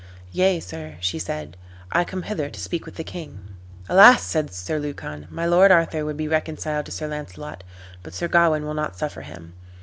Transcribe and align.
"Yea, 0.31 0.59
sir," 0.59 0.97
she 0.99 1.19
said, 1.19 1.55
"I 1.91 2.03
come 2.03 2.23
hither 2.23 2.49
to 2.49 2.59
speak 2.59 2.87
with 2.87 2.95
the 2.95 3.03
king." 3.03 3.49
"Alas!" 3.87 4.23
said 4.23 4.51
Sir 4.51 4.79
Lucan, 4.79 5.27
"my 5.29 5.45
lord 5.45 5.71
Arthur 5.71 6.03
would 6.05 6.17
be 6.17 6.27
reconciled 6.27 6.87
to 6.87 6.91
Sir 6.91 7.07
Launcelot, 7.07 7.63
but 8.01 8.15
Sir 8.15 8.27
Gawain 8.27 8.65
will 8.65 8.73
not 8.73 8.97
suffer 8.97 9.21
him." 9.21 9.53